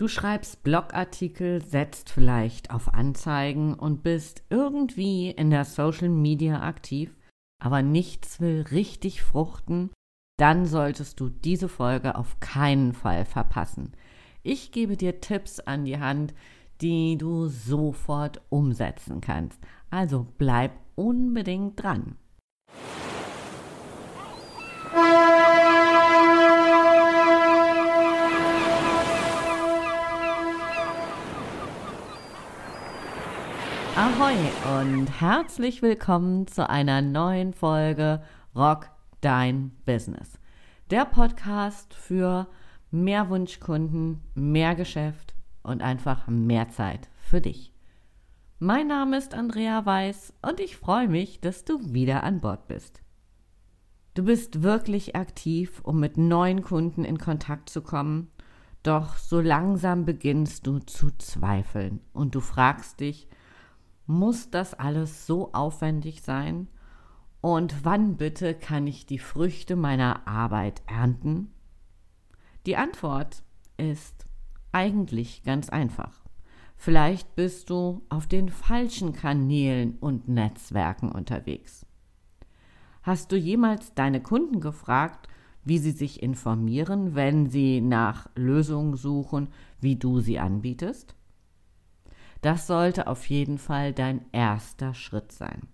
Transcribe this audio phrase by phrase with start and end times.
[0.00, 7.14] Du schreibst Blogartikel, setzt vielleicht auf Anzeigen und bist irgendwie in der Social Media aktiv,
[7.62, 9.90] aber nichts will richtig fruchten,
[10.38, 13.92] dann solltest du diese Folge auf keinen Fall verpassen.
[14.42, 16.32] Ich gebe dir Tipps an die Hand,
[16.80, 19.60] die du sofort umsetzen kannst.
[19.90, 22.16] Also bleib unbedingt dran.
[34.20, 34.36] Ahoi
[34.82, 38.22] und herzlich willkommen zu einer neuen Folge
[38.54, 38.90] Rock
[39.22, 40.38] Dein Business.
[40.90, 42.46] Der Podcast für
[42.90, 47.72] mehr Wunschkunden, mehr Geschäft und einfach mehr Zeit für dich.
[48.58, 53.00] Mein Name ist Andrea Weiß und ich freue mich, dass du wieder an Bord bist.
[54.12, 58.30] Du bist wirklich aktiv, um mit neuen Kunden in Kontakt zu kommen,
[58.82, 63.26] doch so langsam beginnst du zu zweifeln und du fragst dich,
[64.10, 66.68] muss das alles so aufwendig sein?
[67.40, 71.52] Und wann bitte kann ich die Früchte meiner Arbeit ernten?
[72.66, 73.42] Die Antwort
[73.76, 74.26] ist
[74.72, 76.24] eigentlich ganz einfach.
[76.76, 81.86] Vielleicht bist du auf den falschen Kanälen und Netzwerken unterwegs.
[83.02, 85.28] Hast du jemals deine Kunden gefragt,
[85.64, 89.48] wie sie sich informieren, wenn sie nach Lösungen suchen,
[89.80, 91.14] wie du sie anbietest?
[92.40, 95.68] Das sollte auf jeden Fall dein erster Schritt sein.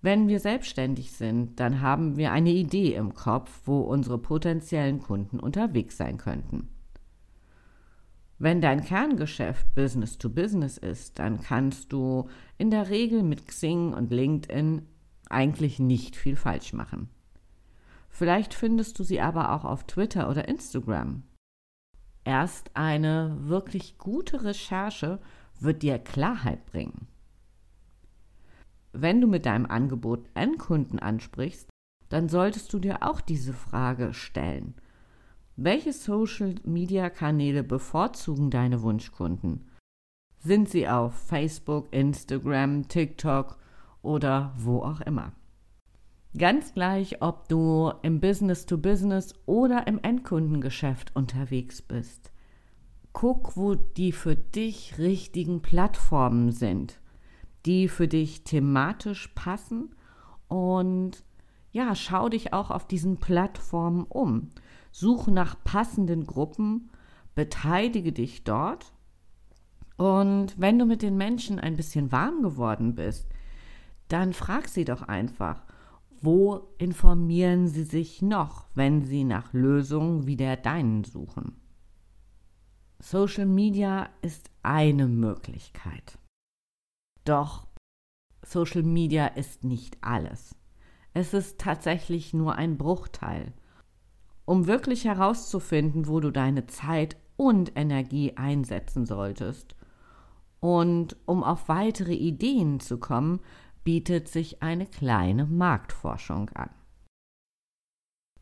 [0.00, 5.40] Wenn wir selbstständig sind, dann haben wir eine Idee im Kopf, wo unsere potenziellen Kunden
[5.40, 6.68] unterwegs sein könnten.
[8.38, 13.92] Wenn dein Kerngeschäft Business to Business ist, dann kannst du in der Regel mit Xing
[13.92, 14.82] und LinkedIn
[15.28, 17.08] eigentlich nicht viel falsch machen.
[18.08, 21.24] Vielleicht findest du sie aber auch auf Twitter oder Instagram.
[22.28, 25.18] Erst eine wirklich gute Recherche
[25.60, 27.08] wird dir Klarheit bringen.
[28.92, 31.70] Wenn du mit deinem Angebot Endkunden ansprichst,
[32.10, 34.74] dann solltest du dir auch diese Frage stellen.
[35.56, 39.66] Welche Social-Media-Kanäle bevorzugen deine Wunschkunden?
[40.38, 43.56] Sind sie auf Facebook, Instagram, TikTok
[44.02, 45.32] oder wo auch immer?
[46.36, 52.30] Ganz gleich, ob du im Business-to-Business oder im Endkundengeschäft unterwegs bist.
[53.12, 57.00] Guck, wo die für dich richtigen Plattformen sind,
[57.64, 59.94] die für dich thematisch passen
[60.48, 61.24] und
[61.70, 64.50] ja, schau dich auch auf diesen Plattformen um.
[64.92, 66.90] Suche nach passenden Gruppen,
[67.34, 68.92] beteilige dich dort
[69.96, 73.26] und wenn du mit den Menschen ein bisschen warm geworden bist,
[74.06, 75.64] dann frag sie doch einfach,
[76.20, 81.60] wo informieren Sie sich noch, wenn Sie nach Lösungen wie der deinen suchen?
[83.00, 86.18] Social Media ist eine Möglichkeit.
[87.24, 87.66] Doch
[88.42, 90.56] Social Media ist nicht alles.
[91.14, 93.52] Es ist tatsächlich nur ein Bruchteil.
[94.44, 99.76] Um wirklich herauszufinden, wo du deine Zeit und Energie einsetzen solltest
[100.60, 103.40] und um auf weitere Ideen zu kommen,
[103.88, 106.68] bietet sich eine kleine Marktforschung an.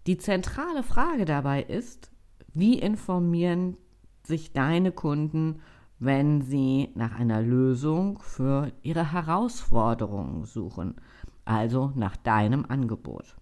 [0.08, 2.10] Die zentrale Frage dabei ist,
[2.52, 3.76] wie informieren
[4.24, 5.60] sich deine Kunden,
[6.00, 10.96] wenn sie nach einer Lösung für ihre Herausforderungen suchen,
[11.44, 13.36] also nach deinem Angebot.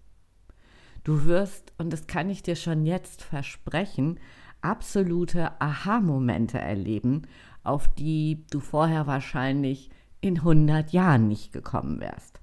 [1.03, 4.19] Du wirst, und das kann ich dir schon jetzt versprechen,
[4.61, 7.23] absolute Aha-Momente erleben,
[7.63, 9.89] auf die du vorher wahrscheinlich
[10.25, 12.39] in 100 Jahren nicht gekommen wärst.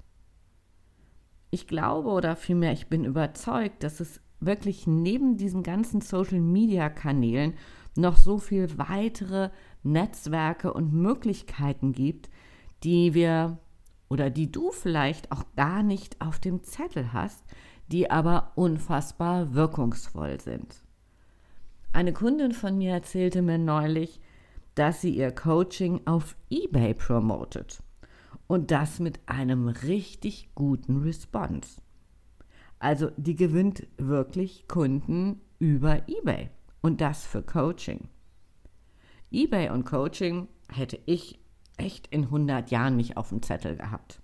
[1.51, 7.53] Ich glaube oder vielmehr ich bin überzeugt, dass es wirklich neben diesen ganzen Social-Media-Kanälen
[7.95, 9.49] noch so viel weitere
[9.83, 12.29] Netzwerke und Möglichkeiten gibt,
[12.83, 13.59] die wir
[14.09, 17.43] oder die du vielleicht auch gar nicht auf dem Zettel hast,
[17.87, 20.83] die aber unfassbar wirkungsvoll sind.
[21.91, 24.19] Eine Kundin von mir erzählte mir neulich,
[24.75, 27.81] dass sie ihr Coaching auf eBay promotet.
[28.47, 31.81] Und das mit einem richtig guten Response.
[32.79, 36.49] Also die gewinnt wirklich Kunden über eBay.
[36.81, 38.09] Und das für Coaching.
[39.31, 41.39] eBay und Coaching hätte ich
[41.77, 44.21] echt in 100 Jahren nicht auf dem Zettel gehabt.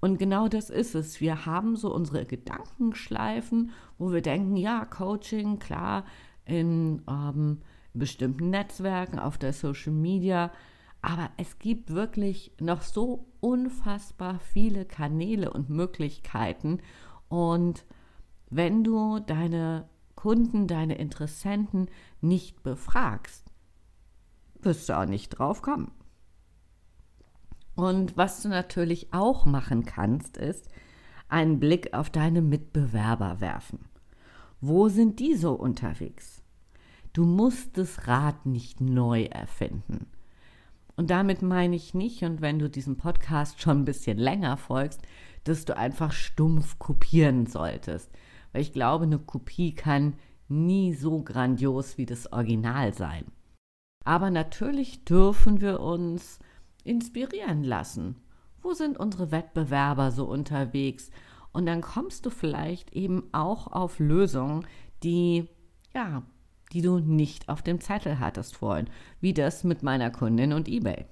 [0.00, 1.20] Und genau das ist es.
[1.20, 6.04] Wir haben so unsere Gedankenschleifen, wo wir denken, ja, Coaching, klar,
[6.44, 7.62] in ähm,
[7.94, 10.50] bestimmten Netzwerken, auf der Social Media.
[11.02, 16.80] Aber es gibt wirklich noch so unfassbar viele Kanäle und Möglichkeiten.
[17.28, 17.84] Und
[18.50, 21.88] wenn du deine Kunden, deine Interessenten
[22.20, 23.52] nicht befragst,
[24.60, 25.92] wirst du auch nicht drauf kommen.
[27.76, 30.68] Und was du natürlich auch machen kannst, ist
[31.28, 33.84] einen Blick auf deine Mitbewerber werfen.
[34.60, 36.42] Wo sind die so unterwegs?
[37.18, 40.06] Du musst das Rad nicht neu erfinden.
[40.94, 45.02] Und damit meine ich nicht, und wenn du diesem Podcast schon ein bisschen länger folgst,
[45.42, 48.08] dass du einfach stumpf kopieren solltest.
[48.52, 50.14] Weil ich glaube, eine Kopie kann
[50.46, 53.24] nie so grandios wie das Original sein.
[54.04, 56.38] Aber natürlich dürfen wir uns
[56.84, 58.14] inspirieren lassen.
[58.62, 61.10] Wo sind unsere Wettbewerber so unterwegs?
[61.50, 64.64] Und dann kommst du vielleicht eben auch auf Lösungen,
[65.02, 65.48] die,
[65.92, 66.22] ja,
[66.72, 68.88] die du nicht auf dem Zettel hattest vorhin,
[69.20, 71.06] wie das mit meiner Kundin und eBay.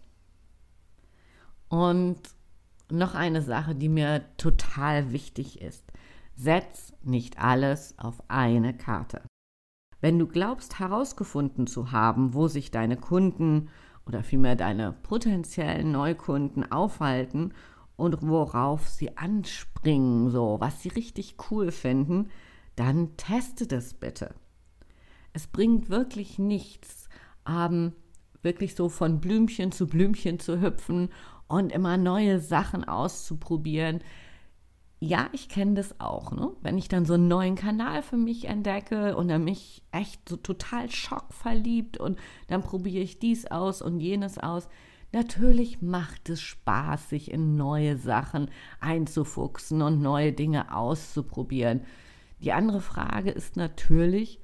[1.69, 2.21] Und
[2.91, 5.85] noch eine Sache, die mir total wichtig ist.
[6.37, 9.23] Setz nicht alles auf eine Karte.
[10.01, 13.71] Wenn du glaubst herausgefunden zu haben, wo sich deine Kunden
[14.07, 17.55] oder vielmehr deine potenziellen Neukunden aufhalten
[17.97, 22.31] und worauf sie anspringen, so was sie richtig cool finden,
[22.77, 24.35] dann teste das bitte.
[25.37, 27.11] Es bringt wirklich nichts,
[27.47, 27.93] ähm,
[28.41, 31.11] wirklich so von Blümchen zu Blümchen zu hüpfen
[31.47, 34.01] und immer neue Sachen auszuprobieren.
[34.99, 36.33] Ja, ich kenne das auch.
[36.33, 36.53] Ne?
[36.63, 40.37] Wenn ich dann so einen neuen Kanal für mich entdecke und er mich echt so
[40.37, 44.71] total schockverliebt und dann probiere ich dies aus und jenes aus.
[45.13, 48.51] Natürlich macht es Spaß, sich in neue Sachen
[48.81, 51.83] einzufuchsen und neue Dinge auszuprobieren.
[52.41, 54.41] Die andere Frage ist natürlich,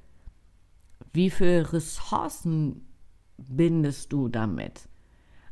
[1.12, 2.87] wie viele Ressourcen
[3.37, 4.88] bindest du damit?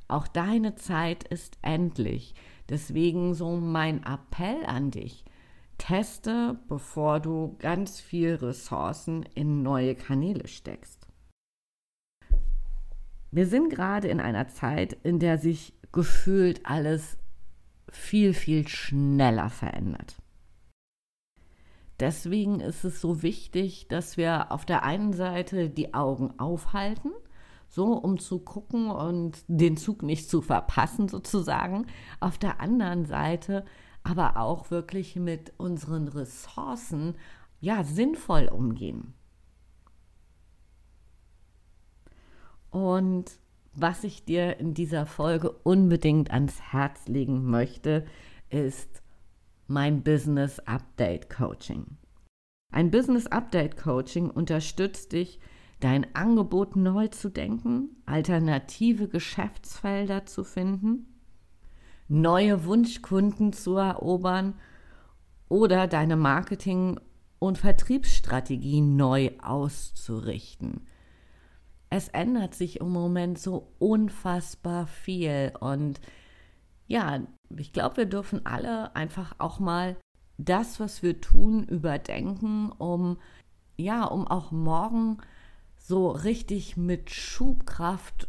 [0.08, 2.34] Auch deine Zeit ist endlich.
[2.68, 5.24] Deswegen so mein Appell an dich.
[5.78, 11.06] Teste, bevor du ganz viel Ressourcen in neue Kanäle steckst.
[13.30, 17.16] Wir sind gerade in einer Zeit, in der sich gefühlt alles
[17.90, 20.19] viel, viel schneller verändert.
[22.00, 27.12] Deswegen ist es so wichtig, dass wir auf der einen Seite die Augen aufhalten–
[27.70, 31.86] so um zu gucken und den Zug nicht zu verpassen sozusagen.
[32.18, 33.64] Auf der anderen Seite
[34.02, 37.14] aber auch wirklich mit unseren Ressourcen
[37.60, 39.14] ja sinnvoll umgehen.
[42.70, 43.38] Und
[43.72, 48.04] was ich dir in dieser Folge unbedingt ans Herz legen möchte,
[48.48, 48.99] ist
[49.70, 51.96] mein Business Update Coaching.
[52.72, 55.38] Ein Business Update Coaching unterstützt dich
[55.78, 61.22] dein Angebot neu zu denken, alternative Geschäftsfelder zu finden,
[62.08, 64.54] neue Wunschkunden zu erobern
[65.48, 66.98] oder deine Marketing-
[67.38, 70.88] und Vertriebsstrategie neu auszurichten.
[71.90, 76.00] Es ändert sich im Moment so unfassbar viel und
[76.88, 77.20] ja,
[77.56, 79.96] ich glaube, wir dürfen alle einfach auch mal
[80.38, 83.18] das, was wir tun, überdenken, um
[83.76, 85.18] ja, um auch morgen
[85.76, 88.28] so richtig mit Schubkraft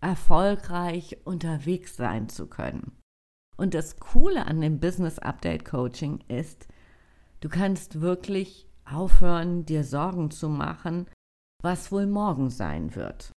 [0.00, 2.92] erfolgreich unterwegs sein zu können.
[3.56, 6.68] Und das Coole an dem Business Update Coaching ist,
[7.40, 11.06] du kannst wirklich aufhören, dir Sorgen zu machen,
[11.62, 13.32] was wohl morgen sein wird.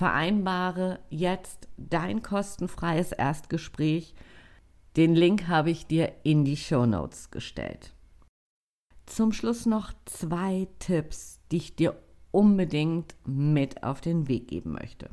[0.00, 4.14] Vereinbare jetzt dein kostenfreies Erstgespräch.
[4.96, 7.92] Den Link habe ich dir in die Show Notes gestellt.
[9.04, 15.10] Zum Schluss noch zwei Tipps, die ich dir unbedingt mit auf den Weg geben möchte.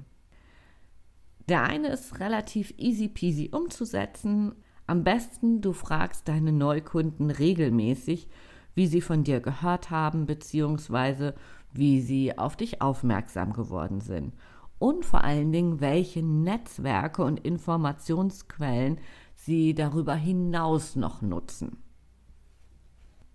[1.49, 4.55] Der eine ist relativ easy peasy umzusetzen.
[4.85, 8.29] Am besten du fragst deine Neukunden regelmäßig,
[8.73, 11.33] wie sie von dir gehört haben bzw.
[11.73, 14.31] wie sie auf dich aufmerksam geworden sind
[14.79, 18.99] und vor allen Dingen, welche Netzwerke und Informationsquellen
[19.35, 21.77] sie darüber hinaus noch nutzen.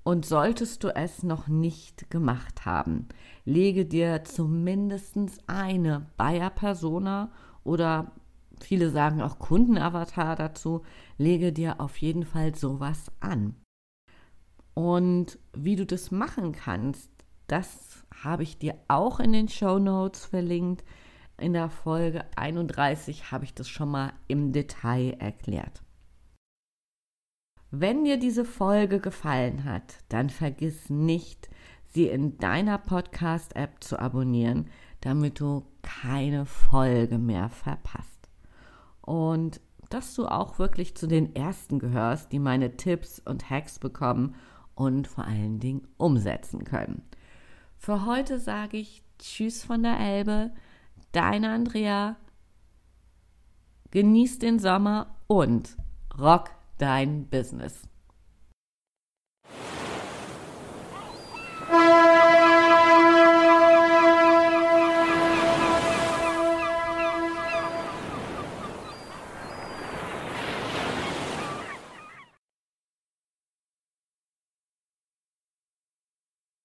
[0.04, 3.06] Und solltest du es noch nicht gemacht haben,
[3.44, 7.30] lege dir zumindest eine Buyer-Persona
[7.62, 8.10] oder
[8.60, 10.82] viele sagen auch Kundenavatar dazu,
[11.18, 13.54] lege dir auf jeden Fall sowas an.
[14.74, 17.10] Und wie du das machen kannst,
[17.46, 20.84] das habe ich dir auch in den Show Notes verlinkt.
[21.42, 25.82] In der Folge 31 habe ich das schon mal im Detail erklärt.
[27.72, 31.50] Wenn dir diese Folge gefallen hat, dann vergiss nicht,
[31.88, 34.68] sie in deiner Podcast-App zu abonnieren,
[35.00, 38.28] damit du keine Folge mehr verpasst.
[39.00, 44.36] Und dass du auch wirklich zu den Ersten gehörst, die meine Tipps und Hacks bekommen,
[44.76, 47.02] und vor allen Dingen umsetzen können.
[47.78, 50.52] Für heute sage ich Tschüss von der Elbe,
[51.12, 52.16] deine Andrea,
[53.90, 55.76] genieß den Sommer und
[56.18, 57.88] rock dein Business.